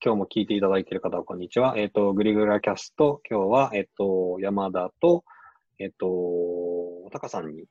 [0.00, 1.74] 今日も聞いていただいている方、こんにちは。
[1.76, 5.24] えっ、と、グリグラキャスト、今日は、えっ、と、山田と、
[5.80, 7.64] えっ、と、おたかさんに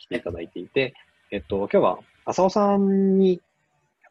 [0.00, 0.94] 来ていただいていて、
[1.30, 3.40] えっ、と、今日は、浅尾さんに、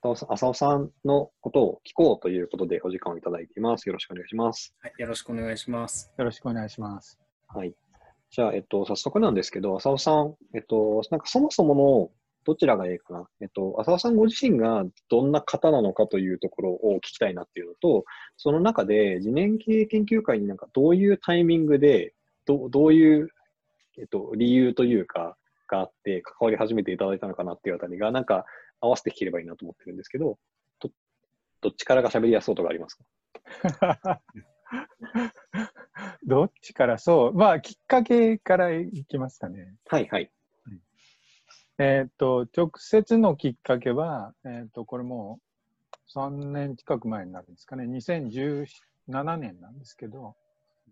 [0.02, 3.89] 浅尾さんのことを聞こうということでお時間をいただいています。
[3.89, 4.73] よろしくお願いします。
[4.82, 6.14] はい、よろしくお願いします。
[6.18, 7.20] よろしくお願いします。
[7.50, 7.73] はい。
[8.30, 12.10] じゃあ、えっと、早速なんですけど、浅尾さん、えっと、なんかそもそもの
[12.46, 13.27] どちらがいいかな？
[13.41, 18.05] えっと、浅田さんご自身がどんな方なのかというところを聞きたいなっていうのと、
[18.38, 22.13] その中で、次年系研究会になんかどういうタイミングで、
[22.45, 23.30] どどういう、
[23.98, 25.38] えっと、理由というか、
[25.68, 28.46] があって、関わり始めていただいたのかなっていうあたりが、なんか
[28.82, 30.38] 合わせて聞ければいいなと思ってるんですけど、
[30.80, 30.91] ど
[31.62, 34.21] どっちからが喋りやすそうとかありますか？
[36.26, 36.98] どっちから？
[36.98, 37.34] そう。
[37.34, 39.76] まあ、きっかけからいきますかね。
[39.88, 40.32] はいはい。
[41.80, 50.35] えっ、と、直接のきっかけは、えっ、と、これもう3年近く前になるんですかね、2017年なんですけど、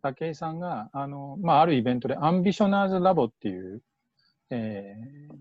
[0.01, 3.81] 武井さんが、あの、まあ、あるイベントで、アンビショナーズラボっていう、
[4.49, 5.33] えー、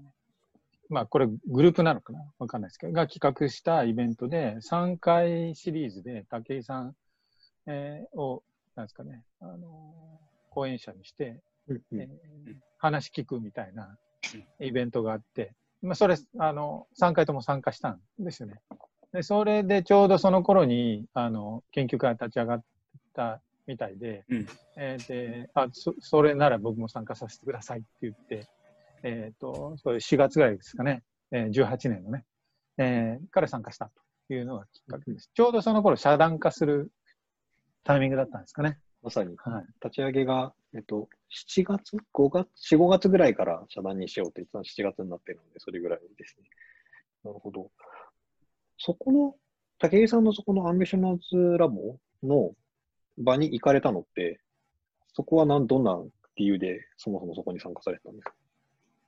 [0.91, 2.21] まあ、これグループなのかな？
[2.39, 6.95] わかんないですけど、が企画したイベントで、3回シリーズで武井さん、
[7.67, 8.43] えー、を、
[8.77, 9.95] なんですかね、あの、
[10.51, 12.09] 講演者にして、えー、
[12.79, 13.97] 話聞くみたいな、
[14.61, 18.61] イベントがあって、まあ、それ、あの、3回とも参加したんですよね。
[19.13, 22.65] で、それでちょうどその頃に、あの、研究会立ち上がっ
[23.15, 24.47] たみたいで、うん、
[24.77, 28.47] えー、で、あそ、それなら僕も参加させてくださいって言って、
[29.03, 32.25] えっ、ー、と、それ4月ぐらいですかね、えー、18年のね、
[32.79, 33.91] えー、から参加した
[34.29, 35.31] というのがきっかけです。
[35.35, 36.91] ちょうどその頃、遮断化する
[37.85, 38.79] タイミングだったんですかね。
[39.03, 46.49] まさに、はい、立ち上げが、えっと、7月 ?5 月 ?4、5月ぐらいから遮断にしようって言ってたの7月になってるので、それぐらいですね。
[47.25, 47.71] なるほど。
[48.79, 49.35] そこの、
[49.79, 52.53] 武井さんのそこのアンビショナーズラボの
[53.19, 54.41] 場に行かれたのって、
[55.15, 55.99] そこは何どんな
[56.37, 58.35] 理由でそもそもそこに参加されたんですか？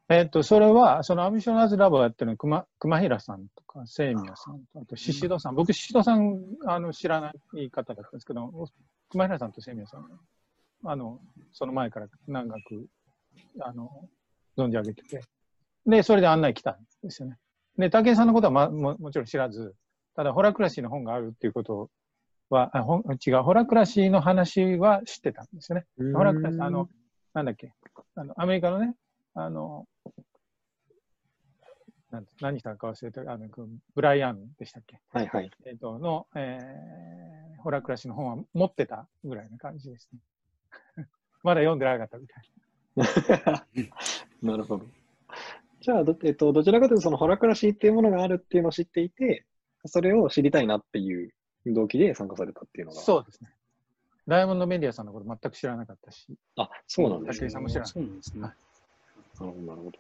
[0.09, 5.55] えっと、それは、そのアンビショナーズラボやってるの熊、熊平さんとか、清宮さんと、あと、宍戸さん。
[5.55, 8.51] 僕、宍戸さん、あの、知らない方だったんですけど、
[9.13, 10.07] 熊平さんと清宮さん、
[10.85, 11.21] あの、
[11.53, 12.87] その前から長く、
[13.61, 14.09] あの、
[14.57, 15.21] 存じ上げてて、
[15.87, 17.37] で、それで案内来たんですよね。
[17.77, 19.75] で、武井さんのことは、ま、ももちろん知らず、
[20.17, 21.91] ただ、ホラクラシーの本があるっていうこと
[22.49, 25.85] は、あほ違う、ホラクラシーの話は知ってたんですよね。
[26.15, 26.89] ホラクラシー、あの、
[27.35, 27.75] なんだっけ、
[28.15, 28.95] あの、アメリカのね、
[29.35, 29.87] あの、
[32.13, 33.49] なん何したか忘れて、あの、
[33.95, 35.01] ブライアンでしたっけ？
[35.13, 35.51] はいはい。
[35.65, 40.21] えっ、ー、と、の、えー、ホラクラシの本は持ってたぐらいな感じですね。
[41.43, 42.45] まだ読んでなかったみたい
[42.95, 43.67] な。
[44.53, 44.87] なるほど。
[45.81, 49.47] じゃあど、えっと、どちらかというと、そのホラクラシーっていうものがあるっていうのを知っていて、
[49.87, 51.33] それを知りたいなっていう
[51.67, 53.01] 動機で参加されたっていうのが。
[53.01, 53.51] そうですね。
[54.29, 56.27] ダイヤモンドメディアさんのこと全く知らなかったし。
[56.57, 57.49] あ、そうなんですね。
[57.49, 57.91] さんも知らない。
[57.91, 58.43] そうなんですね。
[58.43, 58.53] はい、
[59.41, 59.99] なるほど、なるほど。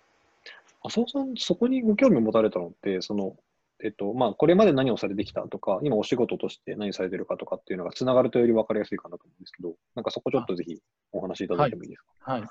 [0.84, 3.36] 浅尾さん、そこにご興味を持たれたのって、その、
[3.84, 10.78] えっと、まあ、これまで何をされてきたとか、今お仕事として何されてるかとかっていうのがつながるとより分かりやすいかなと思うんですけど、なんかそこちょっとぜひ
[11.12, 12.32] お話しいただいてもいいですか？
[12.32, 12.40] はい。
[12.40, 12.50] はい、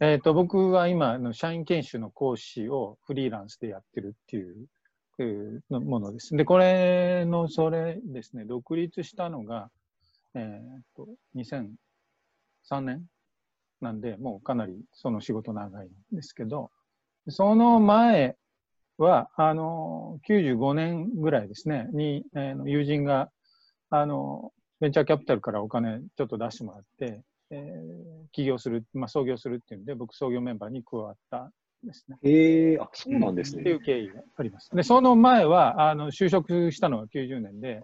[0.00, 6.34] えっ、ー、と、僕は今の社員研修の講師をフリーランスでやってるっていうのものです。
[6.34, 9.70] で、これの、それですね、独立したのが、
[10.34, 13.04] えっ、ー、と、2003年
[13.82, 16.70] なんで、もうかなりその仕事長いんですけど、
[17.28, 18.36] その前
[18.98, 23.30] は、あの、95年ぐらいですね、に、えー、友人が、
[23.90, 31.50] あの、ベンチャーキャピタルからお金ちょっと出してもらって、えー、起業する、まあ、創業するっていうんで、僕、創業メンバーに加わった
[31.82, 32.18] ですね。
[32.22, 33.62] ええー、あ、そうなんですね。
[33.62, 34.70] っていう経緯があります。
[34.74, 37.82] で、その前は、あの、就職したのが90年で、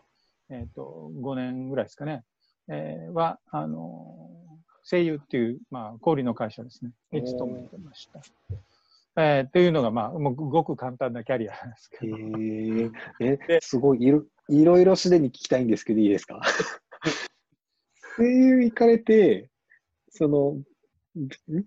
[0.50, 2.24] えっ、ー、と、5年ぐらいですかね、
[2.68, 4.16] えー、は、あの、
[4.82, 8.20] 声優っていう、まあ、小売の会社ですね、に勤めてました。
[9.16, 12.16] えー、っていうのが、まあ、もうごく簡単なキャリアなんですけど。
[12.16, 16.40] えー、え すごいいろ、いろいろすでに聞きたいんですけど、いいですか？
[18.16, 19.50] 声優行かれて、
[20.10, 20.60] その、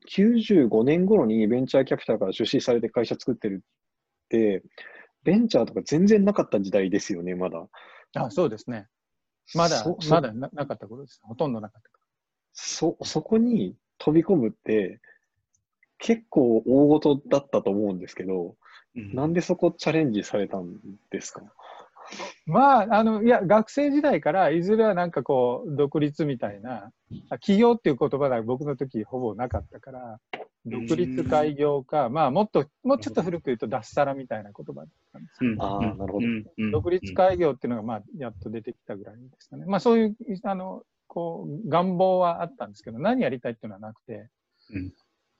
[0.10, 4.64] 95年頃にベンチャーキャピタルから出資されて会社作ってるって、
[5.24, 7.68] ベンチャーとか全然なかった時代ですよね、まだ。
[8.16, 8.88] あそうですね。
[9.56, 11.20] まだ、まだなかったことです。
[11.24, 11.90] ほとんどなかった。
[12.54, 15.02] そ、そこに飛び込むって、
[16.06, 18.56] 結構大事だったと思うんですけど、
[18.96, 20.76] うん、なんでそこチャレンジされたん
[21.10, 21.42] ですか？
[22.46, 26.92] まあ、あの、いや、学生時代から、いずれはなんかこう、独立みたいな、
[27.30, 30.20] あ起業っていう言葉が僕の時ほぼなかったから、
[30.66, 36.72] 独立開業か、まあ、もっと、もうちょっと古く言うと、脱サラみたいな言葉だったんですけど、あーなるほど。
[36.72, 39.66] 独立開業っていうのが、まあ、やっと出てきたぐらいですかね。
[39.66, 44.28] まあ、そういう、あの、こう、願望はあったんですけど、何やりたいっていうのはなくて、
[44.74, 44.92] うん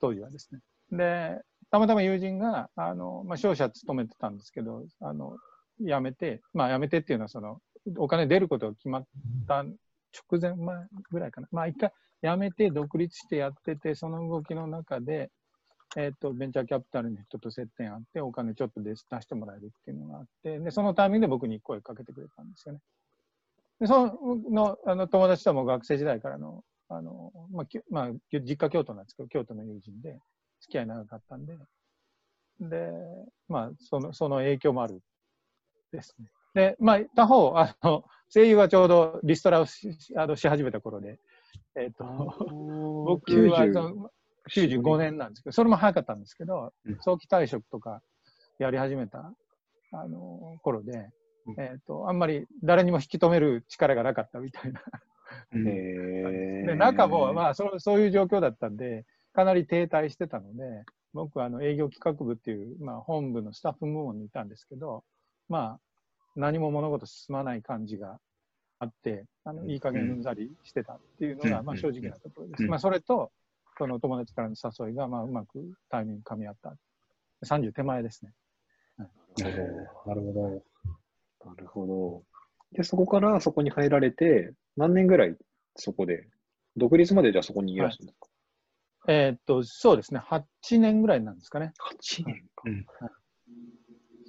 [0.04, 0.60] 当時はですね。
[0.92, 1.40] で、
[1.70, 5.38] たまたま友人が、あの、まあ、商社勤めてたんですけど、あの、
[5.80, 7.58] 辞めて、まあ、辞めてっていうのは、その、
[7.96, 9.06] お金出ることが決まっ
[9.48, 11.48] た直前前ぐらいかな。
[11.52, 11.90] まあ、一回
[12.22, 15.30] 辞めて独立してやってて、その動きの中で、
[15.96, 22.80] えっ、と、ベンチャーキャピタルの人と接点あって、お金ちょっと出し出してもらえるっていうのがあって、で、そのタイミングで僕に声かけてくれたんですよね。
[23.80, 24.16] で、その、
[24.50, 26.62] のあの、友達とも学生時代からの、
[26.96, 30.18] あの、まあ、きまあ、実家京都なんですけど、京都の友人で、
[30.60, 31.56] 付き合い長かったんで、
[32.60, 32.90] で、
[33.48, 35.02] まあ、その、その影響もある
[35.92, 36.26] ですね。
[36.54, 41.18] で、まあ、他方、あの、声優はちょうどリストラをしあのし始めた頃で、
[41.76, 42.04] えっ、と、
[43.04, 44.10] 僕はその
[44.50, 48.02] 95年なんですけど、それも早かったんですけどうん、早期退職とか
[48.58, 49.32] やり始めた、
[49.92, 51.10] あの、頃で
[51.46, 54.80] うん、えっ、と、あんまり誰にも引き止める力がなかったみたいな。
[55.52, 65.04] うんへで、中も、まあそう、そういう状況だったんで、かなり停滞してたので、僕はあの営業企画部っていう、まあ、本部のスタッフ部門にいたんですけど、
[65.48, 65.80] まあ、
[66.36, 68.18] 何も物事進まない感じが
[68.80, 72.64] あって、あのいい加減うんざりしてたっていうのが、うんまあ、正直なところです。
[72.64, 73.30] うんまあ、それと、
[73.78, 76.74] その友達からの誘いが、まあ、うまくタイミング噛み合った。
[77.44, 78.32] 30手前ですね。
[78.96, 79.10] なる。
[80.04, 81.50] ほど。
[81.50, 82.22] なるほど。
[82.74, 85.36] で、そこからそこに入られて、何年ぐらい
[85.76, 86.26] そこで、
[86.76, 88.28] 独立までじゃあそこにいらっしゃるんですか、
[89.08, 90.20] えーっと、そうですね。
[90.20, 91.72] 8年ぐらいなんですかね。
[92.02, 92.64] ?8 年か。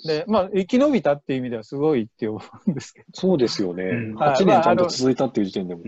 [0.05, 3.83] で、まあ、生き延びたっていう意味ではすごいって思うんですけど、そうですよね。
[3.83, 5.83] うん8年ちゃんと続いたっていう時点でも。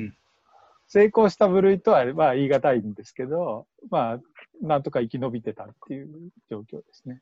[0.87, 4.19] 成功した部類とは、まあ、言い難いんですけど、まあ、
[4.61, 7.21] なんとか生き延びてたっていう状況ですね。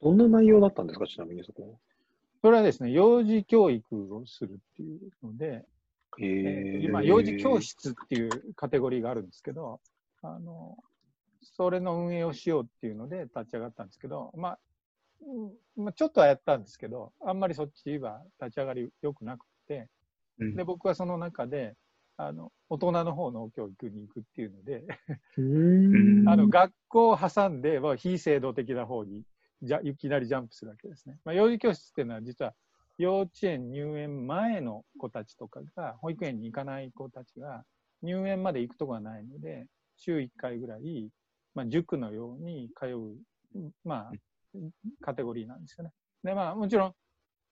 [0.00, 1.80] どんな内容だったんですか、ちなみにそこ
[2.44, 5.64] それはですね、幼児教育をするっていうので、
[6.20, 9.80] ええー今、幼児教室っていうカテゴリーがあるんですけど、
[10.20, 10.76] あの、
[11.40, 14.58] それの運営をしようっていうので立ち上がったんですけど、まあ、
[15.26, 19.88] うんまあ、ちょっとはやったんですけど、あんまりそっちは立ち上がり良くなくて、
[20.38, 20.54] うん。
[20.54, 21.76] で、僕はその中で、
[22.18, 24.84] あの、大人の方の教育に行くっていうので、
[26.28, 29.22] あの、学校を挟んで、まあ、非制度的な方に、
[29.64, 31.18] じゃ、いきなりジャンプするわけですね。
[31.24, 32.54] まあ、幼児教室っていうのは、実は、
[32.98, 37.64] 幼稚園入園前の子たちとかが、保育園に行かない子たちが、
[38.02, 39.66] 入園まで行くとこがないので、
[39.96, 41.08] 週1回ぐらい、
[41.54, 44.12] まあ、塾のように通う、まあ、
[45.00, 45.92] カテゴリーなんですよね。
[46.22, 46.94] で、まあ、もちろん、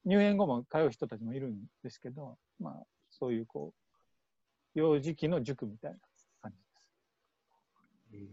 [0.05, 5.99] 入園後も通う人たちもいるんですけど、まあ、そういう、こう、幼児期の塾みたいな
[6.41, 6.53] 感
[8.11, 8.33] じです。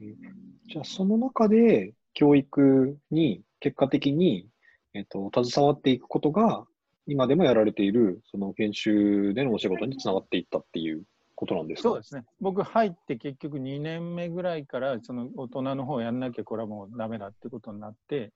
[0.00, 4.48] へーじゃあ、その中で教育に結果的に、
[4.94, 6.66] えっと、携わっていくことが、
[7.06, 11.02] 今でもやられている、その研修でのお仕事につながっていったっていう
[11.34, 11.88] ことなんですか？
[11.88, 12.24] そうですね。
[12.40, 18.32] 僕入って結局2年目ぐらいから、その大人の方やんなきゃこれはもうダメだってことになって、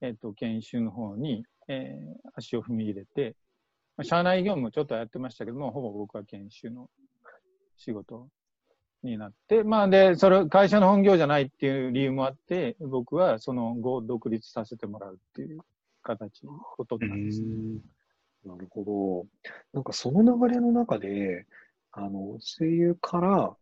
[0.00, 3.36] えっ、と、研修の方に、えー足を踏み入れて、
[3.96, 6.88] まあ社内業務もちょっとやってましたけども、ほぼ僕は研修の
[7.76, 8.28] 仕事
[9.02, 15.60] になって、まあで、それ、会社の本業じゃないっていう理由もあって、僕はその後独立させてもらうっていう
[16.02, 17.46] 形の、ことなんですね。
[18.44, 19.50] なるほど。
[19.72, 21.46] なんかその流れの中で、
[21.92, 23.56] あの、声優から、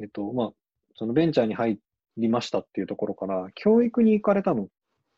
[0.00, 0.52] えっと、まあ、
[0.94, 1.78] そのベンチャーに入
[2.16, 4.66] りましたっていうところから、教育に行かれたのっ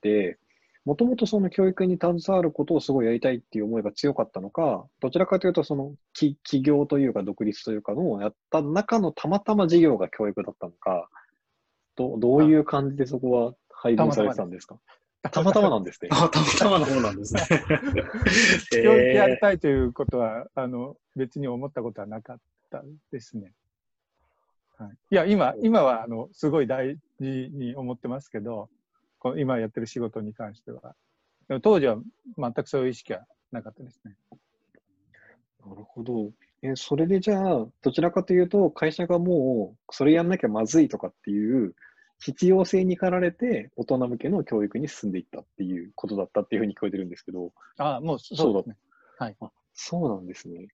[0.01, 0.39] て、
[0.85, 11.09] もともとその教育に携わることをすごいやりたいっていう思いが強かったのか、どちらかというとその起起業というか独立というかのをやった中のたまたま事業が教育だったのか、
[11.97, 14.79] どどういう感じでそこは配分されてたんですか？
[15.31, 16.11] たまたまなんですね。
[16.13, 17.41] あ、たまたまの方なんですね。
[18.71, 22.39] 教育やりえたいということは、あの、別に思ったことはなかっ
[22.71, 23.55] たですね。
[24.77, 28.69] はい、いや、今、今は、あの、すごい大事に思ってますけど、
[29.37, 30.95] 今やってる仕事に関しては。
[31.49, 31.99] でも当時は
[32.39, 34.17] 全くそういう意識はなかったですね。
[35.67, 36.31] なるほど。
[36.63, 41.75] え、それでじゃあ、どちらかというと、会社がもう、それやんなきゃまずいとかっていう、
[42.21, 48.77] 必要性に駆られて、大人向けの教育に進んでいったっていうことだったっていうふうに聞こえてるんですけど、あもうそうですね。
[49.75, 50.69] そうなんですね。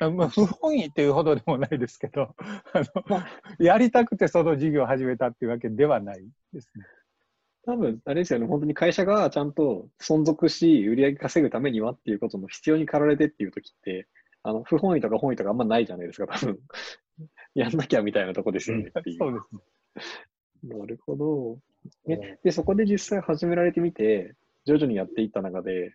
[0.00, 2.34] あまあ、不本意というほどでもないですけど、
[2.72, 3.22] あの
[3.58, 6.84] やりたくてその事業を始めたっていうわけではないですね。
[7.66, 14.06] 多分、あれですよね、本当に会社がちゃんと存続し、売り上げ稼ぐためにはっていうことの必要に駆られてっていう時って、
[14.42, 16.58] あの、不本意とか本意とかあんまないじゃないですか、多分。
[17.54, 19.16] やんなきゃみたいなとこですよねっていう。
[19.18, 20.76] そうですね。
[20.76, 21.58] なるほど。
[22.08, 24.34] えで、そこで実際始められてみて、
[24.66, 25.94] 徐々にやっていった中で、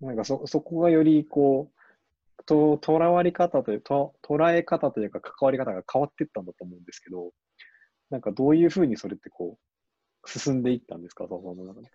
[0.00, 7.32] なんかそ、そこがよりこう、と、とらわり方という、と、捉え方というか関わり方が変わっていったんだと思うんですけど、
[8.10, 9.69] なんかどういうふうにそれってこう、
[10.26, 11.90] 進んでいったんですか、その中で。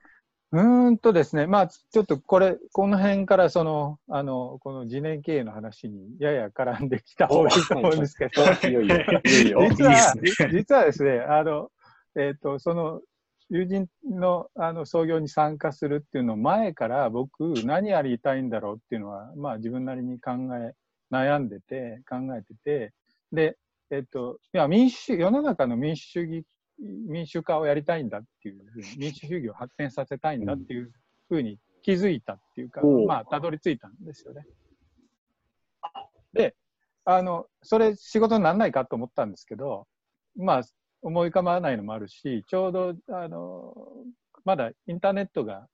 [0.52, 9.68] うーんとですね、まあ、ちょっとこれ、この辺からその、あの、この次年経営の話にやや絡んできた方がいいと思うんですけど、いよいよ、いよいよ。
[9.70, 11.70] 実は、いいですね実はですね、あの、
[12.16, 13.02] えっ、と、その、
[13.50, 20.74] 友人のあの創業に参加するっていうの前から僕何やりたいんだろうっていうのは、まあ自分なりに考え、
[21.12, 22.94] 悩んでて、考えてて、
[23.32, 23.58] で、
[23.92, 26.46] えっ、と、いや、民主、世の中の民主主義、
[26.80, 28.64] 民主化をやりたいんだっていう
[28.98, 30.92] 民主主義を発展させたいんだっていう
[31.30, 34.46] ふうに気づいたっていうか、まあ、たどり着いたんですよね。
[36.34, 36.56] で、
[37.06, 39.88] あの、それ仕事にならないかと思ったんですけど、
[40.36, 40.62] まあ、
[41.02, 43.76] 思い浮かばないのもあるし、ちょうど、あの、
[44.44, 45.68] まだインターネットが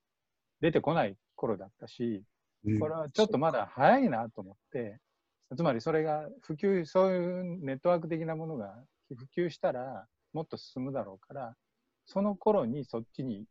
[0.60, 2.24] 出てこない頃だったし、
[2.66, 2.80] うん。
[2.80, 5.00] これはちょっとまだ早いなと思って、
[5.56, 8.76] つまりそれが普及、そういうネットワーク的なものが
[9.10, 11.56] 普及したらもっと進むだろうから、
[12.06, 13.46] その頃にそっちに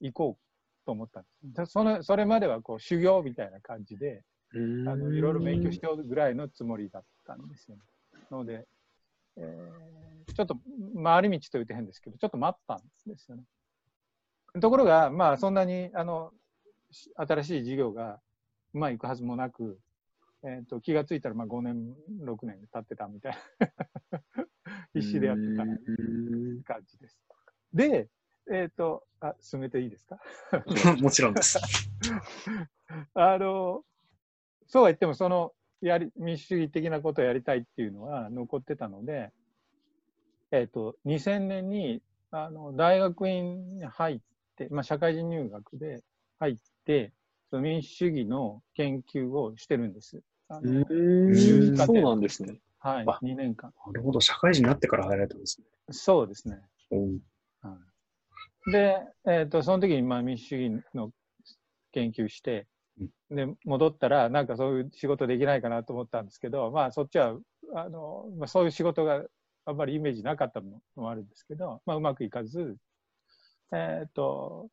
[0.00, 1.72] 行こうと思ったんです。
[1.72, 4.22] そのそれまではこう修行みたいな感じで、
[4.54, 7.82] あのいろいろ勉強しておるぐらいのつもりだったんですよ、ね。
[8.30, 8.66] ので、
[9.36, 10.02] えー
[10.34, 10.56] ちょっと
[11.02, 13.42] 回り道というと変ですけど、ちょっと待ったんですよね。
[14.60, 16.30] ところが、まあ、そんなにあの
[16.90, 18.20] し新しい事業が
[18.74, 19.78] うまくいくはずもなく、
[20.44, 21.94] えー、と気がついたらまあ5年、
[22.24, 24.20] 6年経ってたみたいな、
[24.94, 27.20] 必死でやってたうん感じです。
[27.72, 28.08] で、
[28.50, 30.18] えっ、と、あ、進めていいですか？
[31.00, 31.58] もちろんです。
[33.14, 33.84] あの、
[34.66, 39.32] そうは言っても、その、やり、民主主義的なことをやりたいっていうのは残ってたので、
[40.50, 44.20] えっ、と、2000年に、あの、大学院に入っ
[44.56, 46.02] て、まあ、社会人入学で
[46.38, 47.12] 入って、
[47.50, 50.22] その民主主義の研究をしてるんです。
[50.54, 52.58] あのうんそうなんですね。
[52.78, 53.72] はい、あ2年間。
[53.86, 55.66] なるほど、社会人になってから入られたんですね。
[55.90, 56.60] そうですね。
[56.90, 57.20] うん
[58.70, 61.10] で、えっ、と、その時にまあ民主主義の
[61.92, 62.66] 研究して、
[63.30, 67.36] で、戻ったら、なんかそういう仕事できないかなと思ったんですけど、まあそっちは、
[67.74, 69.24] あの、まあそういう仕事が
[69.64, 72.76] あんまりイメージなかったのもあるんですけど、まあうまくいかず、
[73.72, 74.68] えっ、と、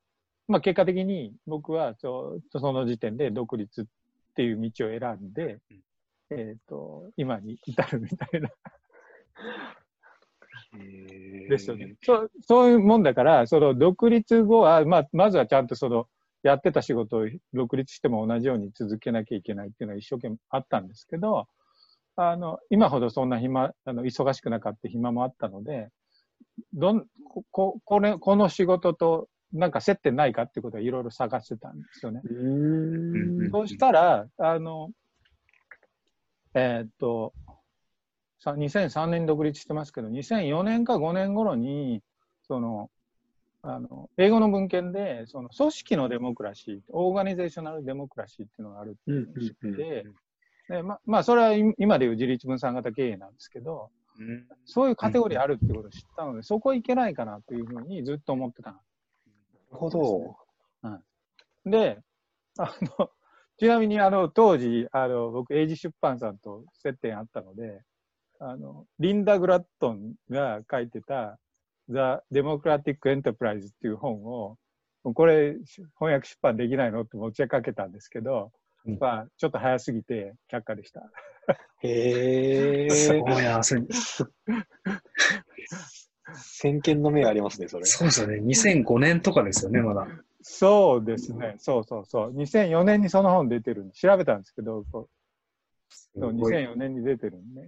[0.48, 3.88] まあ結果的に僕はちょその時点で独立
[4.30, 5.60] っていう道を選んで、
[6.32, 8.50] えっ、と、今に至るみたいな。
[11.50, 11.96] ですよね。
[12.04, 16.08] そうそういうもんだから、その独立後は、まあ、まずはちゃんとその、
[16.42, 21.48] やってた仕事を独立しても同じように続けなきゃいけないっていうのは一生懸命あったんですけど、
[22.16, 25.90] あの、今ほどそんな暇、あの、忙しくなかった暇もあったので、
[26.74, 32.22] どん、こ、ここれ、この仕事となんか接点ないかってことはいろいろ探してたんですよね。
[32.24, 34.92] うんそうしたら、あの、
[36.54, 37.34] えーっと、
[38.40, 42.02] さ2003年に独立してますけど、2004年か5年頃に、
[42.48, 42.90] その、
[43.62, 50.06] あの、英語の文献で、その、組織のデモクラシー、 organizational democracy っていうのがあるっていうのを知って、
[50.70, 53.90] でままあ、それは今今でいう自立分散型経営なんですけど、
[54.20, 54.46] うん。
[54.66, 58.80] そういうカテゴリーあるっていうことを知ったので、そこいけないかなというふうにずっと思ってた
[59.72, 60.36] ほど。
[61.66, 62.00] で、
[62.58, 63.12] あの、
[63.58, 67.82] ちなみにあの、当時、あの、僕、英治出版さんと接点あったので、
[68.40, 71.38] あの、リンダ・グラットンが書いてた
[71.90, 74.58] The Democratic Enterprise っていう本を、
[75.04, 75.56] これ、
[75.98, 78.52] 翻訳出版できないのって持ちかけたんですけど、
[78.86, 81.02] うんまあ、ちょっと早すぎて却下でした。
[81.82, 82.90] へえ。
[82.90, 83.82] すごいな、それ
[86.36, 87.86] 先見の目ありますね、それ。
[87.86, 88.42] そうですよね。
[88.42, 90.08] 2005年とかですよね、まだ。
[90.42, 91.56] そうですね。
[91.58, 92.34] そうそうそう。
[92.34, 95.10] 2004年にその本出てるんで、調べたんですけど、そう
[96.20, 97.62] 2004年に出てるんで、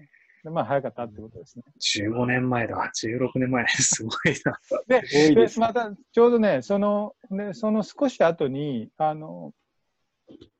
[0.44, 1.63] でまあ早かったってことですね。
[2.03, 2.91] 15年前だ。
[2.96, 3.68] 16年前。
[3.68, 4.60] すごいな。
[4.88, 9.53] で、ですでまたちょうどね、その、ね、その少し後に、あの、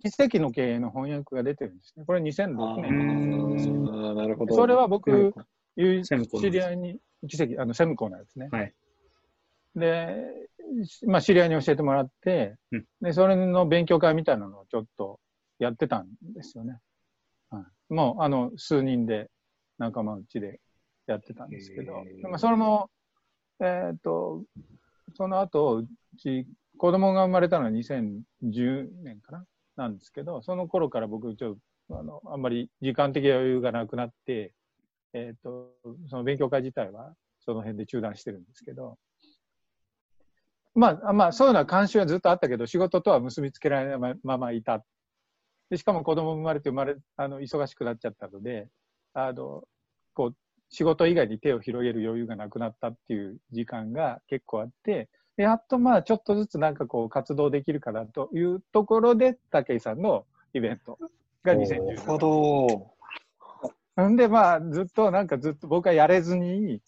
[0.04, 2.06] 奇跡の経営の翻訳が出てるんですね。
[2.06, 3.74] これ2006あ年なんですよ。
[3.74, 4.56] ーなるほど。
[4.56, 5.34] それは僕、
[5.76, 8.50] 知り合いに、奇跡、あの、セムコなんですね。
[8.52, 8.74] はい。
[9.76, 10.18] で、
[11.06, 15.20] まあ、知り合いに教えてもらって、うんで、それの勉強会みたいなのをちょっと
[15.60, 16.80] やってたんですよね。
[17.50, 17.60] は
[17.90, 19.30] い、もう、あの、数人で
[19.78, 20.60] 仲間内で
[21.08, 22.90] やってたんですけどまあ、それも、
[23.60, 24.44] えっ、と、
[25.16, 25.84] その後、
[26.18, 26.48] ち
[26.78, 29.46] 子供が生まれたのは2010年かな？
[29.78, 31.56] なんですけど、その頃から僕ちょっ
[31.88, 34.54] とあのあんまり時間的余裕がなくなって、
[35.14, 35.74] えっ、と、
[36.10, 38.98] その勉強会自体はその辺で中断してるんですけど、
[40.74, 44.84] まあ、まあ、そういうのは関心はずっとあったけど、仕事とは結びつけられないまままいた。
[45.70, 48.70] で、しかも子供生まれて生まれ、あの、忙しくなっちゃったので、
[49.14, 49.64] あの、
[50.14, 50.36] こう、
[50.70, 60.98] 仕事以外に手を広げる余裕がなくなったっていう時間が結構あって、でやっとまあちょっとずつなんかこう活動できるかなというところで、武井さんのイベント
[61.44, 62.92] がおーなるほ2010ど。
[64.00, 66.82] んでまあずっとなんかずっと僕はやれずに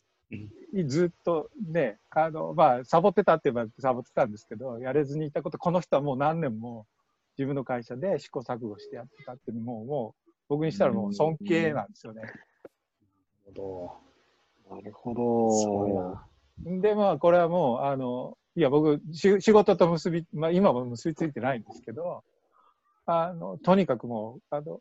[0.74, 6.88] う、ずっとね、あのまあサボってたって言えばサボってたんですけど、やれずにいたこと、この人はもう何年も
[7.38, 12.22] 自分の会社で試行錯誤してやってたっていうのも、もう僕にしたらもう尊敬なんですよね。
[12.22, 12.34] なる
[13.56, 13.92] ほ
[14.70, 15.62] なるほど。
[15.62, 16.00] すごいど。
[16.02, 16.82] な。
[16.82, 22.24] で、まあ、これはもう、あの、いや、僕、し仕事と結び、まあ、今も結びついてないんですけど、
[23.06, 24.80] あの、とにかくもう、あの、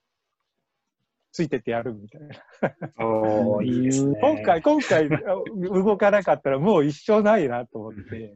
[1.33, 3.65] ついてってやるみたいな。
[3.65, 4.21] いいですね。
[4.21, 8.35] 今回、今回、あ動かなかったらもう一生ないなと思って、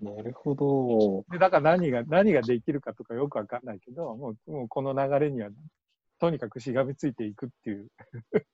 [0.00, 1.24] なるほど。
[1.32, 5.48] でだから何が、何ができるかとかよくわかんないけど、もう、もうこの流れには、
[6.20, 7.88] とにかくしがみついていくっていう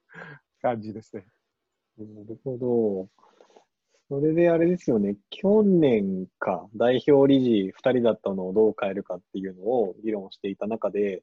[0.63, 1.27] 感じですね。
[1.99, 3.09] なるほど。
[4.09, 11.23] それであれですよね、去年か、代表理事2人だったのをどう変えるかっていうのを議論していた中で、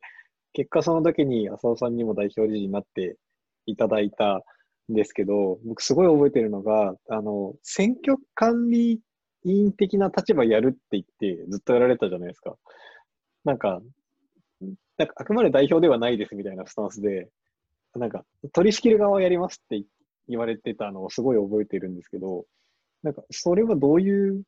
[0.55, 3.17] 結果その時に浅尾さんにも代表理事になって
[3.65, 4.41] いただいた
[4.89, 9.01] んですけど、僕すごい覚えてるのが、あの、選挙管理
[9.43, 12.55] 委員的な立場やるって言ってずっとやられたじゃないですか。
[13.43, 13.81] なんか、
[14.97, 17.29] なんかあくまで代表ではないですみたいなスタンスで、
[17.95, 19.83] なんか取り仕切る側をやりますって
[20.29, 22.45] 言われてたのをすごい覚えてるんですけど、
[23.03, 24.43] なんかそれはどういう、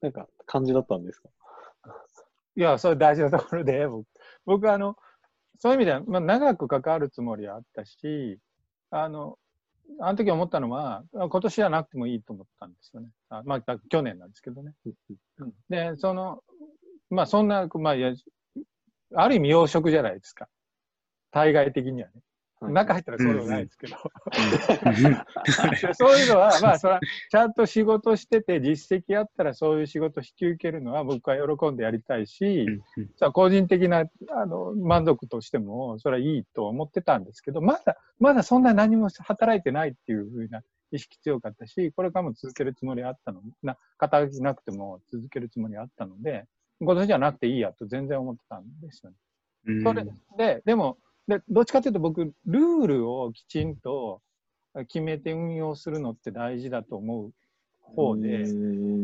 [0.00, 1.28] なんか感じだったんですか？
[2.56, 4.06] いや、それ大事なところで、僕、
[4.44, 4.96] 僕あの、
[5.58, 8.38] そういう意味では、まあ、長く関わるつもりはあったし、
[8.90, 9.38] あの、
[10.00, 13.08] あの時思ったのは、あ今年じゃなくてもいいと思ったんですよね。
[13.28, 14.72] あまあ、だ去年なんですけどね。
[15.38, 16.42] うんで、その、
[17.10, 18.12] まあ、そんな、まあ、いや、
[19.14, 20.48] ある意味養殖じゃないですか。
[21.30, 22.14] 対外的にはね。
[22.68, 23.96] 中入ったらそうでもないですけど。
[25.88, 27.00] で そういうのは、まあ、それは、
[27.30, 32.66] ちゃんと仕事してて、実績あったらそういう仕事引き受けるのは僕は喜んでやりたいし、
[33.16, 46.46] さあ個人的なあの満足としても、それはいいと思ってたんですけど、まだ、まだそんな何も働いてないっていうふうな意識強かったし、これからも続けるつもりあったのな、肩書きなくても続けるつもりあったので、
[46.80, 49.16] 今年じゃなくていいやと全然思ってたんですよね。
[49.66, 50.04] うんそれ
[50.36, 54.20] で、でもで、どっちかというと僕、ルールをきちんと
[54.88, 57.32] 決めて運用するのって大事だと思う
[57.80, 58.46] 方で、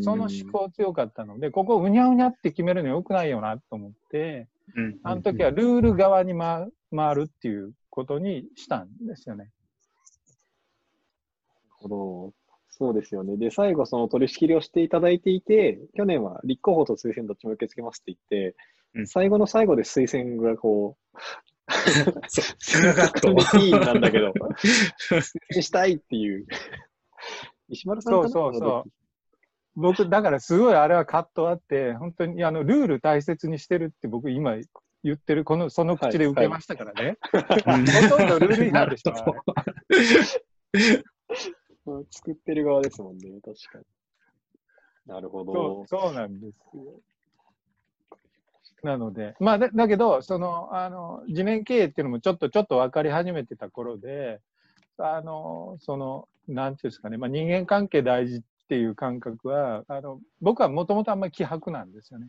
[0.03, 9.51] その思考強かったので、ここうにゃうにゃって決めるのよくないよなと思って、うんあの時はルール側に回回るっていうことにしたんですよね。
[11.81, 12.33] ほど。
[12.71, 13.37] そうですよね。
[13.37, 18.57] で、最後、その取り仕切りをしていただいていて、去年は立候補と推薦どっちも受け付けますって言って、
[18.95, 21.19] うん最後の最後で推薦がこう、
[22.29, 24.33] そう繋がっと管理委員なんだけど、
[25.61, 26.47] したいっていう。
[27.69, 28.91] 石丸さんそうそうそう
[29.77, 34.57] 僕、だからすごいあれは葛藤あって、本当にあのルール大切にしてるって僕今
[35.05, 37.19] 言ってる、この、その口で受けましたからね。
[37.31, 39.13] ほとんどルール違反でしょ。
[39.55, 41.03] あれ
[41.87, 43.85] うん作ってる側ですもんね、確かに。
[45.07, 45.87] なるほそどう。
[45.87, 47.01] そうなんですよ。
[48.83, 54.41] なので、まあだ、だけど、その、あの、自年経営っていうのもちょっと、ちょっと分かり始めてた頃で、
[54.99, 62.29] あの、その、なんていうんですかね、まあ、人間関係大事っていう感覚は、あの、僕はもともとあんまり希薄なんですよね。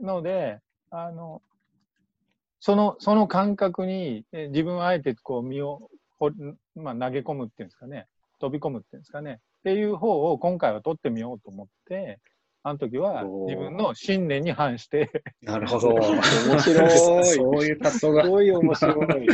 [0.00, 1.42] ので、あの、
[2.60, 6.30] その、その感覚に、え自分はあえてこう身をほ、
[6.76, 8.06] まあ、投げ込むっていうんですかね、
[8.40, 12.20] 飛び込むっていうんですかね、っていう方を今回は取ってみようと思って、
[12.64, 15.10] あの時は自分の信念に反して、
[15.42, 15.94] なるほど。
[15.94, 16.22] 面
[16.60, 16.90] 白い。
[16.90, 18.30] そういう発想がす。
[18.30, 19.26] ごい面白い。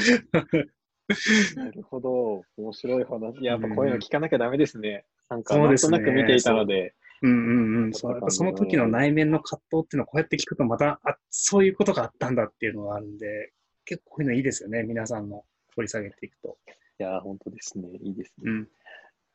[1.56, 2.42] なるほど。
[2.56, 3.44] 面白い話。
[3.44, 5.04] やっぱこういうの聞かなきゃダメですね。
[5.28, 6.94] なんか、なんとそうですねなく見ていたので。
[7.22, 7.92] うんうんうん。
[7.92, 13.52] そうやっぱその時の内面の葛藤っていうのをこうやって聞くとまた、あ、そういうことがあったんだっていうのがあるんで、
[13.84, 14.82] 結構こういうのいいですよね。
[14.82, 16.58] 皆さんの掘り下げていくと。
[17.00, 17.88] いやー、本当ですね。
[18.02, 18.50] いいですね。
[18.50, 18.68] うん。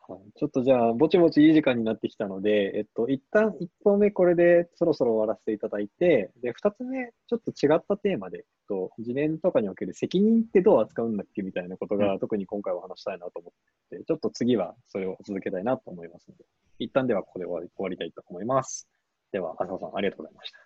[0.05, 13.53] はい、ちょっとじゃあ、ぼちぼちいい時間になってきたので、えっと、一旦1本目これでそろそろ終わらせていただいて、で、2つ目、ちょっと違ったテーマで、えっと、次元とかにおける責任ってどう扱うんだっけみたいなことが、特に今回は話したいなと思
[13.95, 16.43] って、ちょっと次はそれを続けたいなと思いますので、
[16.79, 18.89] 一旦ではここで終わり終わりたいと思います。
[19.31, 20.57] では、浅野さん、ありがとうございました。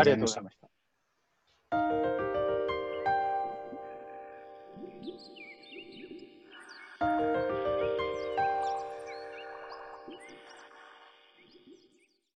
[0.00, 0.68] ありがとうございました。
[0.68, 0.68] し
[6.98, 7.35] た